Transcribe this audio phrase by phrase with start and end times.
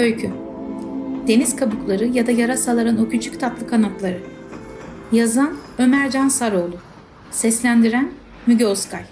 [0.00, 0.30] Öykü
[1.28, 4.22] Deniz kabukları ya da yarasaların o küçük tatlı kanatları.
[5.12, 6.80] Yazan Ömercan Saroğlu.
[7.30, 8.12] Seslendiren
[8.46, 9.02] Müge Oskay.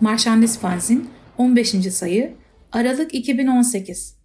[0.00, 1.68] Marşandis Fanzin 15.
[1.68, 2.34] sayı
[2.72, 4.16] Aralık 2018.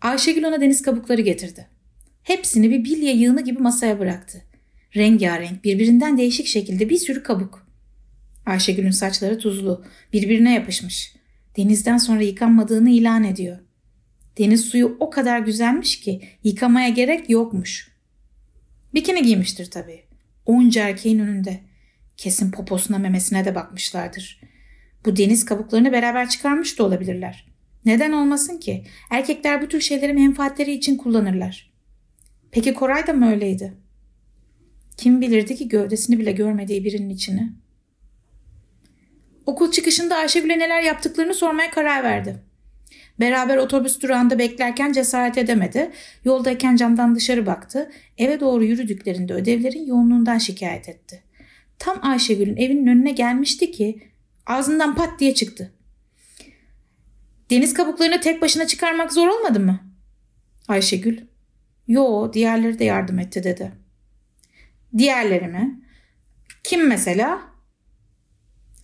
[0.00, 1.68] Ayşegül ona deniz kabukları getirdi.
[2.22, 4.42] Hepsini bir bilye yığını gibi masaya bıraktı.
[4.96, 7.66] Rengarenk, birbirinden değişik şekilde bir sürü kabuk.
[8.46, 11.17] Ayşegül'ün saçları tuzlu, birbirine yapışmış.
[11.58, 13.58] Denizden sonra yıkanmadığını ilan ediyor.
[14.38, 17.92] Deniz suyu o kadar güzelmiş ki yıkamaya gerek yokmuş.
[18.94, 20.02] Bikini giymiştir tabii.
[20.46, 21.60] Onca erkeğin önünde.
[22.16, 24.40] Kesin poposuna memesine de bakmışlardır.
[25.04, 27.46] Bu deniz kabuklarını beraber çıkarmış da olabilirler.
[27.84, 28.84] Neden olmasın ki?
[29.10, 31.72] Erkekler bu tür şeyleri menfaatleri için kullanırlar.
[32.50, 33.74] Peki Koray da mı öyleydi?
[34.96, 37.52] Kim bilirdi ki gövdesini bile görmediği birinin içini?
[39.48, 42.36] Okul çıkışında Ayşegül'e neler yaptıklarını sormaya karar verdi.
[43.20, 45.90] Beraber otobüs durağında beklerken cesaret edemedi.
[46.24, 47.90] Yoldayken camdan dışarı baktı.
[48.18, 51.22] Eve doğru yürüdüklerinde ödevlerin yoğunluğundan şikayet etti.
[51.78, 54.02] Tam Ayşegül'ün evinin önüne gelmişti ki
[54.46, 55.72] ağzından pat diye çıktı.
[57.50, 59.80] Deniz kabuklarını tek başına çıkarmak zor olmadı mı?
[60.68, 61.20] Ayşegül,
[61.86, 63.72] yo diğerleri de yardım etti dedi.
[64.98, 65.80] Diğerleri mi?
[66.64, 67.57] Kim mesela?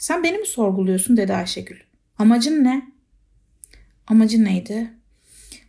[0.04, 1.76] Sen beni mi sorguluyorsun dedi Ayşegül.
[2.18, 2.82] Amacın ne?
[4.06, 4.90] Amacın neydi?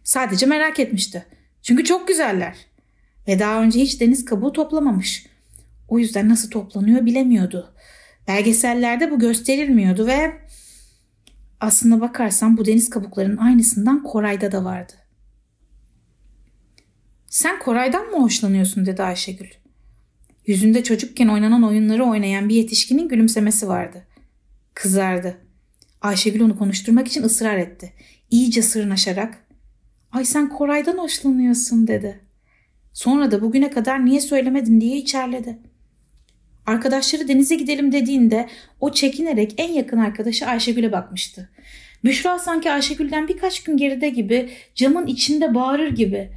[0.04, 1.26] Sadece merak etmişti.
[1.62, 2.58] Çünkü çok güzeller.
[3.28, 5.26] Ve daha önce hiç deniz kabuğu toplamamış.
[5.88, 7.74] O yüzden nasıl toplanıyor bilemiyordu.
[8.28, 10.34] Belgesellerde bu gösterilmiyordu ve
[11.60, 14.94] aslına bakarsan bu deniz kabuklarının aynısından Koray'da da vardı.
[17.28, 19.50] Sen Koray'dan mı hoşlanıyorsun dedi Ayşegül.
[20.46, 24.08] Yüzünde çocukken oynanan oyunları oynayan bir yetişkinin gülümsemesi vardı.
[24.76, 25.38] Kızardı.
[26.02, 27.94] Ayşegül onu konuşturmak için ısrar etti.
[28.32, 29.48] İyice sırnaşarak
[30.12, 32.20] ''Ay sen Koray'dan hoşlanıyorsun'' dedi.
[32.94, 35.60] Sonra da bugüne kadar niye söylemedin diye içerledi.
[36.66, 38.50] Arkadaşları denize gidelim dediğinde
[38.80, 41.50] o çekinerek en yakın arkadaşı Ayşegül'e bakmıştı.
[42.04, 46.32] Büşra sanki Ayşegül'den birkaç gün geride gibi camın içinde bağırır gibi.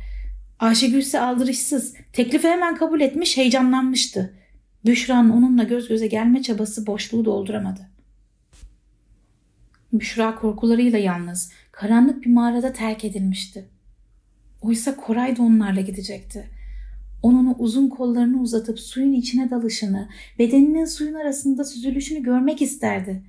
[0.59, 4.35] Ayşegül ise aldırışsız teklifi hemen kabul etmiş heyecanlanmıştı.
[4.87, 7.98] Büşra'nın onunla göz göze gelme çabası boşluğu dolduramadı.
[9.93, 13.69] Büşra korkularıyla yalnız, karanlık bir mağarada terk edilmişti.
[14.63, 16.51] Oysa Koray da onlarla gidecekti.
[17.23, 23.23] Onun uzun kollarını uzatıp suyun içine dalışını, bedeninin suyun arasında süzülüşünü görmek isterdi.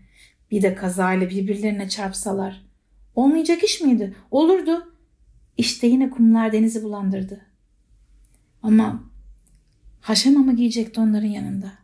[0.51, 2.65] Bir de kazayla birbirlerine çarpsalar.
[3.15, 4.15] Olmayacak iş miydi?
[4.31, 4.93] Olurdu.
[5.57, 7.41] İşte yine kumlar denizi bulandırdı.
[8.63, 9.03] Ama
[10.01, 11.78] haşama mı giyecekti onların yanında?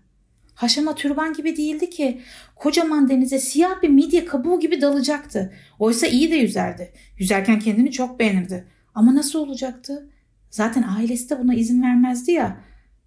[0.55, 2.21] Haşama türban gibi değildi ki.
[2.55, 5.53] Kocaman denize siyah bir midye kabuğu gibi dalacaktı.
[5.79, 6.93] Oysa iyi de yüzerdi.
[7.17, 8.67] Yüzerken kendini çok beğenirdi.
[8.95, 10.09] Ama nasıl olacaktı?
[10.49, 12.61] Zaten ailesi de buna izin vermezdi ya.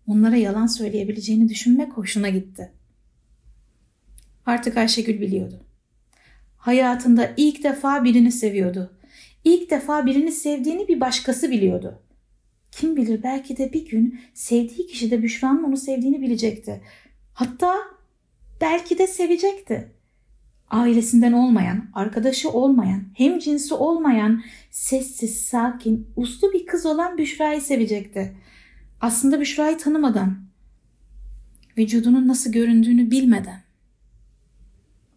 [0.07, 2.73] Onlara yalan söyleyebileceğini düşünmek hoşuna gitti.
[4.47, 5.65] Artık Ayşegül biliyordu.
[6.57, 8.99] Hayatında ilk defa birini seviyordu.
[9.45, 12.03] İlk defa birini sevdiğini bir başkası biliyordu.
[12.73, 16.83] Kim bilir belki de bir gün sevdiği kişi de Büşra'nın onu sevdiğini bilecekti.
[17.39, 17.75] Hatta
[18.61, 19.93] belki de sevecekti.
[20.71, 28.37] Ailesinden olmayan, arkadaşı olmayan, hem cinsi olmayan, sessiz, sakin, uslu bir kız olan Büşra'yı sevecekti.
[29.01, 30.39] Aslında Büşra'yı tanımadan,
[31.79, 33.63] vücudunun nasıl göründüğünü bilmeden.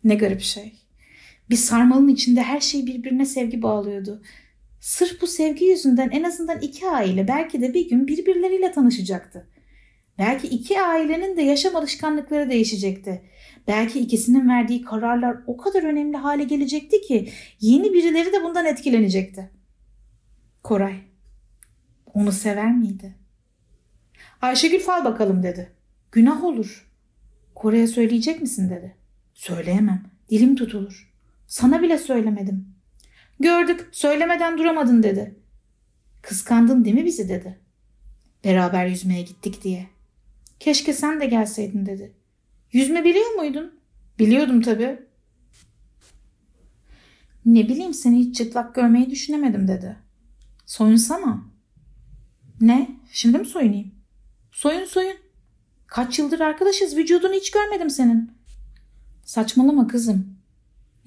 [0.03, 0.73] Ne garip şey.
[1.49, 4.21] Bir sarmalın içinde her şey birbirine sevgi bağlıyordu.
[4.79, 9.47] Sırf bu sevgi yüzünden en azından iki aile belki de bir gün birbirleriyle tanışacaktı.
[10.21, 13.21] Belki iki ailenin de yaşam alışkanlıkları değişecekti.
[13.67, 19.51] Belki ikisinin verdiği kararlar o kadar önemli hale gelecekti ki yeni birileri de bundan etkilenecekti.
[20.63, 20.95] Koray
[22.13, 23.15] onu sever miydi?
[24.41, 25.71] Ayşegül fal bakalım dedi.
[26.11, 26.91] Günah olur.
[27.55, 28.95] Koray'a söyleyecek misin dedi.
[29.33, 30.03] Söyleyemem.
[30.29, 31.13] Dilim tutulur.
[31.47, 32.67] Sana bile söylemedim.
[33.39, 35.35] Gördük söylemeden duramadın dedi.
[36.21, 37.59] Kıskandın değil mi bizi dedi.
[38.43, 39.87] Beraber yüzmeye gittik diye.
[40.61, 42.15] Keşke sen de gelseydin dedi.
[42.71, 43.79] Yüzme biliyor muydun?
[44.19, 44.99] Biliyordum tabii.
[47.45, 49.97] Ne bileyim seni hiç çıplak görmeyi düşünemedim dedi.
[50.65, 51.41] Soyunsana.
[52.61, 52.89] Ne?
[53.11, 53.91] Şimdi mi soyunayım?
[54.51, 55.17] Soyun soyun.
[55.87, 58.31] Kaç yıldır arkadaşız vücudunu hiç görmedim senin.
[59.23, 60.37] Saçmalama kızım.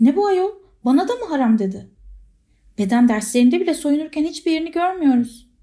[0.00, 0.50] Ne bu ayol?
[0.84, 1.90] Bana da mı haram dedi.
[2.78, 5.53] Beden derslerinde bile soyunurken hiçbir yerini görmüyoruz.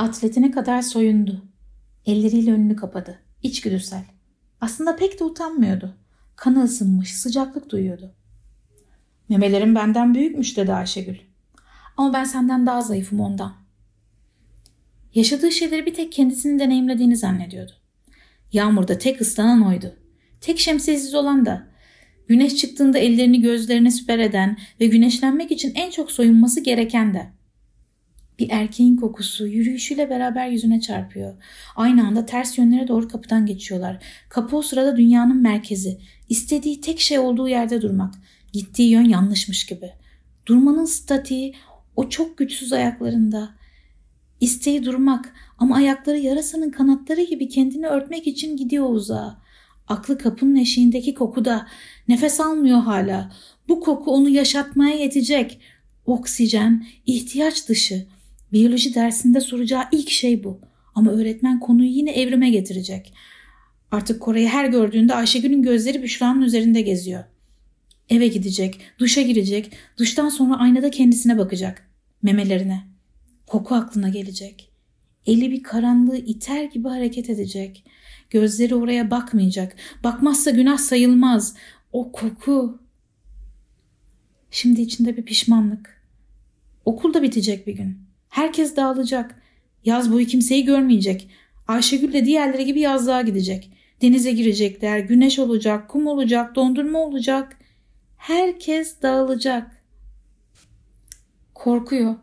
[0.00, 1.44] Atletine kadar soyundu.
[2.06, 3.18] Elleriyle önünü kapadı.
[3.42, 4.04] İçgüdüsel.
[4.60, 5.96] Aslında pek de utanmıyordu.
[6.36, 8.14] Kanı ısınmış, sıcaklık duyuyordu.
[9.28, 11.16] Memelerim benden büyükmüş dedi Ayşegül.
[11.96, 13.52] Ama ben senden daha zayıfım ondan.
[15.14, 17.72] Yaşadığı şeyleri bir tek kendisini deneyimlediğini zannediyordu.
[18.52, 19.96] Yağmurda tek ıslanan oydu.
[20.40, 21.66] Tek şemsiyesiz olan da.
[22.28, 27.39] Güneş çıktığında ellerini gözlerine süper eden ve güneşlenmek için en çok soyunması gereken de.
[28.40, 31.34] Bir erkeğin kokusu yürüyüşüyle beraber yüzüne çarpıyor.
[31.76, 34.04] Aynı anda ters yönlere doğru kapıdan geçiyorlar.
[34.28, 35.98] Kapı o sırada dünyanın merkezi.
[36.28, 38.14] İstediği tek şey olduğu yerde durmak.
[38.52, 39.92] Gittiği yön yanlışmış gibi.
[40.46, 41.54] Durmanın statiği
[41.96, 43.50] o çok güçsüz ayaklarında.
[44.40, 49.42] İsteği durmak ama ayakları yarasanın kanatları gibi kendini örtmek için gidiyor uzağa.
[49.88, 51.66] Aklı kapının eşiğindeki kokuda.
[52.08, 53.32] Nefes almıyor hala.
[53.68, 55.60] Bu koku onu yaşatmaya yetecek.
[56.06, 58.06] Oksijen, ihtiyaç dışı.
[58.52, 60.60] Biyoloji dersinde soracağı ilk şey bu.
[60.94, 63.12] Ama öğretmen konuyu yine evrime getirecek.
[63.90, 67.24] Artık Koray'ı her gördüğünde Ayşegül'ün gözleri Büşra'nın üzerinde geziyor.
[68.08, 71.90] Eve gidecek, duşa girecek, duştan sonra aynada kendisine bakacak.
[72.22, 72.86] Memelerine.
[73.46, 74.70] Koku aklına gelecek.
[75.26, 77.84] Eli bir karanlığı iter gibi hareket edecek.
[78.30, 79.76] Gözleri oraya bakmayacak.
[80.04, 81.54] Bakmazsa günah sayılmaz.
[81.92, 82.78] O koku.
[84.50, 86.02] Şimdi içinde bir pişmanlık.
[86.84, 88.09] Okul da bitecek bir gün.
[88.30, 89.42] Herkes dağılacak.
[89.84, 91.30] Yaz boyu kimseyi görmeyecek.
[91.68, 93.70] Ayşegül de diğerleri gibi yazlığa gidecek.
[94.02, 97.58] Denize girecekler, güneş olacak, kum olacak, dondurma olacak.
[98.16, 99.84] Herkes dağılacak.
[101.54, 102.14] Korkuyor.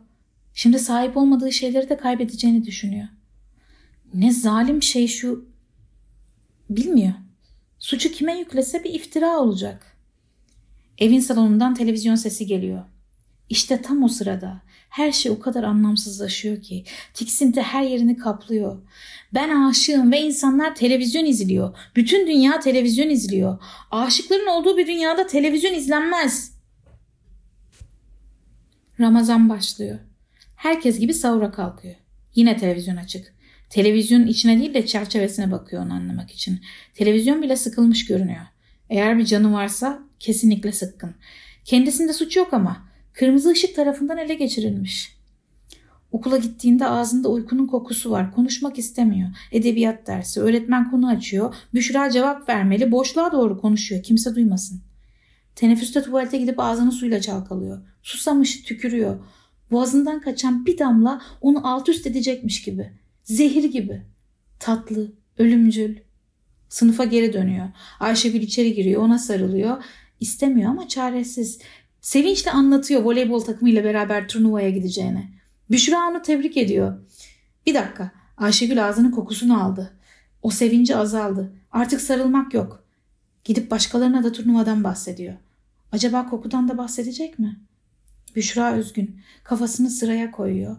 [0.54, 3.08] Şimdi sahip olmadığı şeyleri de kaybedeceğini düşünüyor.
[4.14, 5.48] Ne zalim şey şu.
[6.70, 7.14] Bilmiyor.
[7.78, 9.96] Suçu kime yüklese bir iftira olacak.
[10.98, 12.84] Evin salonundan televizyon sesi geliyor.
[13.48, 16.84] İşte tam o sırada her şey o kadar anlamsızlaşıyor ki
[17.14, 18.82] tiksinti her yerini kaplıyor.
[19.34, 21.78] Ben aşığım ve insanlar televizyon izliyor.
[21.96, 23.58] Bütün dünya televizyon izliyor.
[23.90, 26.52] Aşıkların olduğu bir dünyada televizyon izlenmez.
[29.00, 29.98] Ramazan başlıyor.
[30.56, 31.94] Herkes gibi sahura kalkıyor.
[32.34, 33.34] Yine televizyon açık.
[33.70, 36.60] Televizyonun içine değil de çerçevesine bakıyor onu anlamak için.
[36.94, 38.46] Televizyon bile sıkılmış görünüyor.
[38.90, 41.14] Eğer bir canı varsa kesinlikle sıkkın.
[41.64, 42.87] Kendisinde suç yok ama
[43.18, 45.18] kırmızı ışık tarafından ele geçirilmiş.
[46.12, 48.32] Okula gittiğinde ağzında uykunun kokusu var.
[48.34, 49.28] Konuşmak istemiyor.
[49.52, 50.40] Edebiyat dersi.
[50.40, 51.54] Öğretmen konu açıyor.
[51.74, 52.92] Büşra cevap vermeli.
[52.92, 54.02] Boşluğa doğru konuşuyor.
[54.02, 54.82] Kimse duymasın.
[55.54, 57.82] Teneffüste tuvalete gidip ağzını suyla çalkalıyor.
[58.02, 59.24] Susamış, tükürüyor.
[59.70, 62.92] Boğazından kaçan bir damla onu alt üst edecekmiş gibi.
[63.24, 64.02] Zehir gibi.
[64.58, 65.96] Tatlı, ölümcül.
[66.68, 67.68] Sınıfa geri dönüyor.
[68.00, 69.84] Ayşegül içeri giriyor, ona sarılıyor.
[70.20, 71.58] İstemiyor ama çaresiz.
[72.00, 75.30] Sevinçle anlatıyor voleybol takımıyla beraber turnuvaya gideceğini.
[75.70, 76.98] Büşra onu tebrik ediyor.
[77.66, 78.10] Bir dakika.
[78.36, 79.92] Ayşegül ağzının kokusunu aldı.
[80.42, 81.52] O sevinci azaldı.
[81.72, 82.84] Artık sarılmak yok.
[83.44, 85.34] Gidip başkalarına da turnuvadan bahsediyor.
[85.92, 87.60] Acaba kokudan da bahsedecek mi?
[88.36, 89.20] Büşra üzgün.
[89.44, 90.76] Kafasını sıraya koyuyor.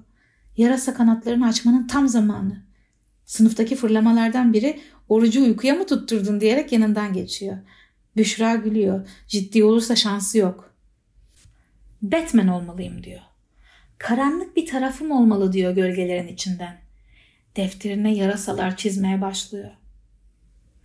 [0.58, 2.64] Yarasa kanatlarını açmanın tam zamanı.
[3.26, 4.80] Sınıftaki fırlamalardan biri
[5.10, 7.58] orucu uykuya mı tutturdun diyerek yanından geçiyor.
[8.18, 9.10] Büşra gülüyor.
[9.28, 10.69] Ciddi olursa şansı yok.
[12.02, 13.22] Batman olmalıyım diyor.
[13.98, 16.82] Karanlık bir tarafım olmalı diyor gölgelerin içinden.
[17.56, 19.72] Defterine yarasalar çizmeye başlıyor.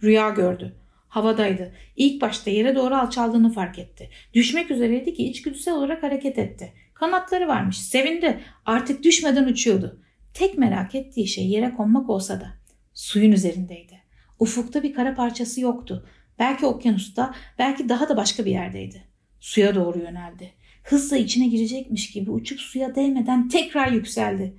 [0.02, 0.76] Rüya gördü.
[1.08, 1.72] Havadaydı.
[1.96, 4.10] İlk başta yere doğru alçaldığını fark etti.
[4.34, 6.72] Düşmek üzereydi ki içgüdüsel olarak hareket etti.
[6.94, 7.78] Kanatları varmış.
[7.78, 8.40] Sevindi.
[8.66, 10.00] Artık düşmeden uçuyordu.
[10.34, 12.54] Tek merak ettiği şey yere konmak olsa da.
[12.94, 14.02] Suyun üzerindeydi.
[14.38, 16.06] Ufukta bir kara parçası yoktu.
[16.38, 19.04] Belki okyanusta, belki daha da başka bir yerdeydi.
[19.40, 20.52] Suya doğru yöneldi.
[20.84, 24.54] Hızla içine girecekmiş gibi uçup suya değmeden tekrar yükseldi.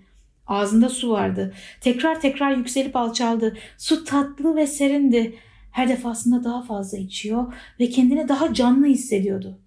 [0.47, 1.53] Ağzında su vardı.
[1.81, 3.57] Tekrar tekrar yükselip alçaldı.
[3.77, 5.35] Su tatlı ve serindi.
[5.71, 9.59] Her defasında daha fazla içiyor ve kendini daha canlı hissediyordu.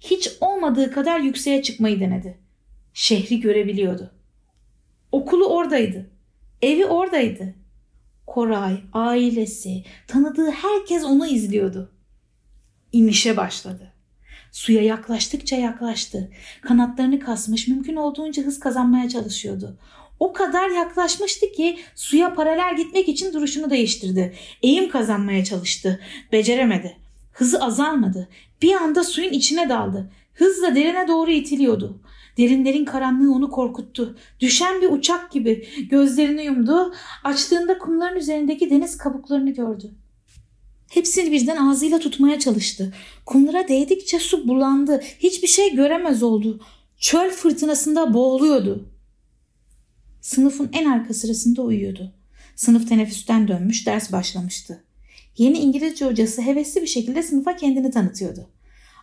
[0.00, 2.38] Hiç olmadığı kadar yükseğe çıkmayı denedi.
[2.94, 4.10] Şehri görebiliyordu.
[5.12, 6.10] Okulu oradaydı.
[6.62, 7.54] Evi oradaydı.
[8.26, 11.92] Koray, ailesi, tanıdığı herkes onu izliyordu.
[12.92, 13.92] İnişe başladı.
[14.52, 16.30] Suya yaklaştıkça yaklaştı.
[16.60, 19.76] Kanatlarını kasmış, mümkün olduğunca hız kazanmaya çalışıyordu.
[20.20, 24.34] O kadar yaklaşmıştı ki suya paralel gitmek için duruşunu değiştirdi.
[24.62, 26.00] Eğim kazanmaya çalıştı.
[26.32, 26.96] Beceremedi.
[27.32, 28.28] Hızı azalmadı.
[28.62, 30.10] Bir anda suyun içine daldı.
[30.34, 32.00] Hızla derine doğru itiliyordu.
[32.38, 34.16] Derinlerin karanlığı onu korkuttu.
[34.40, 36.94] Düşen bir uçak gibi gözlerini yumdu.
[37.24, 39.90] Açtığında kumların üzerindeki deniz kabuklarını gördü.
[40.88, 42.94] Hepsini birden ağzıyla tutmaya çalıştı.
[43.26, 45.00] Kumlara değdikçe su bulandı.
[45.18, 46.60] Hiçbir şey göremez oldu.
[46.98, 48.88] Çöl fırtınasında boğuluyordu.
[50.20, 52.12] Sınıfın en arka sırasında uyuyordu.
[52.56, 54.84] Sınıf teneffüsten dönmüş, ders başlamıştı.
[55.38, 58.48] Yeni İngilizce hocası hevesli bir şekilde sınıfa kendini tanıtıyordu.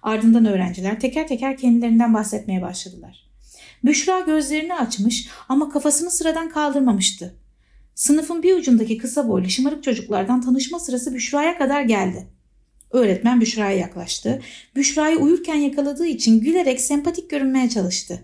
[0.03, 3.29] Ardından öğrenciler teker teker kendilerinden bahsetmeye başladılar.
[3.83, 7.35] Büşra gözlerini açmış ama kafasını sıradan kaldırmamıştı.
[7.95, 12.27] Sınıfın bir ucundaki kısa boylu şımarık çocuklardan tanışma sırası Büşra'ya kadar geldi.
[12.91, 14.41] Öğretmen Büşra'ya yaklaştı.
[14.75, 18.19] Büşra'yı uyurken yakaladığı için gülerek sempatik görünmeye çalıştı.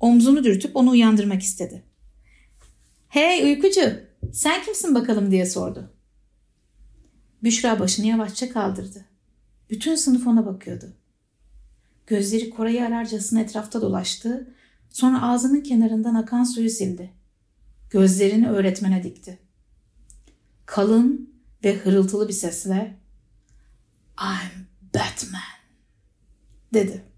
[0.00, 1.84] Omzunu dürtüp onu uyandırmak istedi.
[3.08, 3.80] Hey uykucu
[4.32, 5.92] sen kimsin bakalım diye sordu.
[7.42, 9.04] Büşra başını yavaşça kaldırdı.
[9.70, 10.92] Bütün sınıf ona bakıyordu.
[12.06, 14.54] Gözleri Koray'ı ararcasına etrafta dolaştı.
[14.90, 17.19] Sonra ağzının kenarından akan suyu sildi.
[17.90, 19.38] Gözlerini öğretmene dikti.
[20.66, 22.96] Kalın ve hırıltılı bir sesle
[24.20, 25.40] I'm Batman
[26.74, 27.09] dedi.